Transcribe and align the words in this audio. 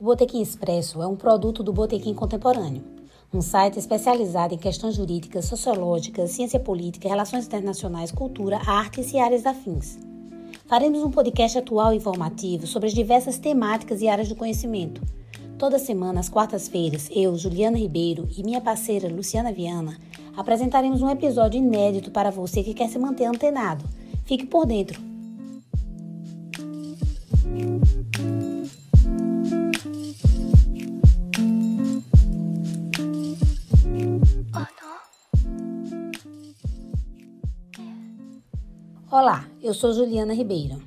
O 0.00 0.04
Botequim 0.04 0.42
Expresso 0.42 1.00
é 1.00 1.06
um 1.06 1.14
produto 1.14 1.62
do 1.62 1.72
Botequim 1.72 2.14
Contemporâneo, 2.14 2.82
um 3.32 3.40
site 3.40 3.78
especializado 3.78 4.52
em 4.52 4.58
questões 4.58 4.96
jurídicas, 4.96 5.44
sociológicas, 5.44 6.32
ciência 6.32 6.58
política, 6.58 7.08
relações 7.08 7.46
internacionais, 7.46 8.10
cultura, 8.10 8.60
artes 8.66 9.12
e 9.12 9.18
áreas 9.18 9.46
afins. 9.46 9.98
Faremos 10.66 11.02
um 11.02 11.10
podcast 11.10 11.58
atual 11.58 11.92
e 11.92 11.96
informativo 11.96 12.66
sobre 12.66 12.88
as 12.88 12.94
diversas 12.94 13.38
temáticas 13.38 14.02
e 14.02 14.08
áreas 14.08 14.28
do 14.28 14.36
conhecimento. 14.36 15.00
Toda 15.56 15.78
semana, 15.78 16.20
às 16.20 16.28
quartas-feiras, 16.28 17.08
eu, 17.12 17.36
Juliana 17.36 17.78
Ribeiro 17.78 18.28
e 18.36 18.42
minha 18.42 18.60
parceira 18.60 19.08
Luciana 19.08 19.52
Viana 19.52 19.96
apresentaremos 20.36 21.02
um 21.02 21.08
episódio 21.08 21.58
inédito 21.58 22.10
para 22.10 22.30
você 22.30 22.62
que 22.62 22.74
quer 22.74 22.88
se 22.88 22.98
manter 22.98 23.26
antenado. 23.26 23.84
Fique 24.24 24.44
por 24.44 24.66
dentro. 24.66 25.13
Olá, 39.16 39.48
eu 39.62 39.72
sou 39.72 39.92
Juliana 39.92 40.34
Ribeiro. 40.34 40.82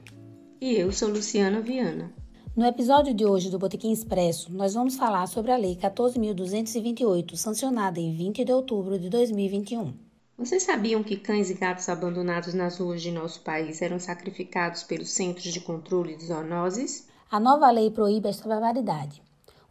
E 0.59 0.75
eu 0.75 0.91
sou 0.91 1.07
Luciana 1.07 1.61
Viana. 1.61 2.11
No 2.53 2.65
episódio 2.65 3.13
de 3.13 3.25
hoje 3.25 3.49
do 3.49 3.57
Botequim 3.57 3.93
Expresso, 3.93 4.51
nós 4.51 4.73
vamos 4.73 4.97
falar 4.97 5.27
sobre 5.27 5.53
a 5.53 5.55
Lei 5.55 5.77
14.228, 5.77 7.37
sancionada 7.37 8.01
em 8.01 8.13
20 8.13 8.43
de 8.43 8.51
outubro 8.51 8.99
de 8.99 9.09
2021. 9.09 9.93
Vocês 10.37 10.63
sabiam 10.63 11.03
que 11.03 11.15
cães 11.15 11.49
e 11.49 11.53
gatos 11.53 11.87
abandonados 11.87 12.53
nas 12.53 12.79
ruas 12.79 13.01
de 13.01 13.11
nosso 13.11 13.39
país 13.43 13.81
eram 13.81 13.97
sacrificados 13.97 14.83
pelos 14.83 15.09
Centros 15.11 15.53
de 15.53 15.61
Controle 15.61 16.17
de 16.17 16.25
Zoonoses? 16.25 17.07
A 17.31 17.39
nova 17.39 17.71
lei 17.71 17.89
proíbe 17.89 18.27
esta 18.27 18.45
barbaridade. 18.49 19.21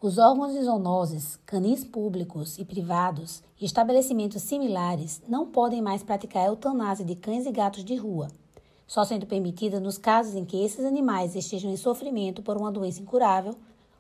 Os 0.00 0.16
órgãos 0.16 0.54
de 0.54 0.62
zoonoses, 0.62 1.38
canis 1.44 1.84
públicos 1.84 2.58
e 2.58 2.64
privados 2.64 3.42
e 3.60 3.66
estabelecimentos 3.66 4.42
similares 4.42 5.22
não 5.28 5.46
podem 5.46 5.82
mais 5.82 6.02
praticar 6.02 6.44
a 6.44 6.46
eutanásia 6.46 7.04
de 7.04 7.16
cães 7.16 7.44
e 7.44 7.52
gatos 7.52 7.84
de 7.84 7.96
rua, 7.96 8.28
só 8.86 9.04
sendo 9.04 9.26
permitida 9.26 9.80
nos 9.80 9.98
casos 9.98 10.34
em 10.34 10.44
que 10.44 10.64
esses 10.64 10.84
animais 10.84 11.34
estejam 11.34 11.70
em 11.70 11.76
sofrimento 11.76 12.42
por 12.42 12.56
uma 12.56 12.70
doença 12.70 13.02
incurável 13.02 13.56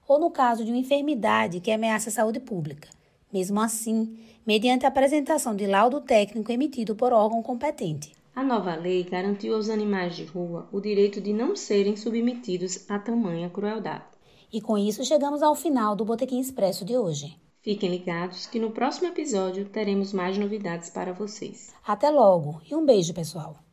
ou 0.06 0.18
no 0.18 0.30
caso 0.30 0.64
de 0.64 0.70
uma 0.70 0.78
enfermidade 0.78 1.60
que 1.60 1.70
ameaça 1.70 2.08
a 2.08 2.12
saúde 2.12 2.38
pública. 2.38 2.88
Mesmo 3.32 3.60
assim, 3.60 4.16
mediante 4.46 4.86
a 4.86 4.88
apresentação 4.88 5.54
de 5.54 5.66
laudo 5.66 6.00
técnico 6.00 6.52
emitido 6.52 6.94
por 6.94 7.12
órgão 7.12 7.42
competente. 7.42 8.14
A 8.34 8.44
nova 8.44 8.74
lei 8.76 9.02
garantiu 9.02 9.54
aos 9.54 9.68
animais 9.68 10.14
de 10.14 10.24
rua 10.24 10.68
o 10.70 10.80
direito 10.80 11.20
de 11.20 11.32
não 11.32 11.56
serem 11.56 11.96
submetidos 11.96 12.88
a 12.88 12.98
tamanha 12.98 13.50
crueldade. 13.50 14.04
E 14.52 14.60
com 14.60 14.78
isso 14.78 15.04
chegamos 15.04 15.42
ao 15.42 15.54
final 15.54 15.96
do 15.96 16.04
Botequim 16.04 16.38
Expresso 16.38 16.84
de 16.84 16.96
hoje. 16.96 17.36
Fiquem 17.60 17.90
ligados 17.90 18.46
que 18.46 18.60
no 18.60 18.70
próximo 18.70 19.08
episódio 19.08 19.64
teremos 19.64 20.12
mais 20.12 20.38
novidades 20.38 20.88
para 20.88 21.12
vocês. 21.12 21.74
Até 21.84 22.10
logo 22.10 22.60
e 22.70 22.76
um 22.76 22.86
beijo, 22.86 23.12
pessoal! 23.12 23.65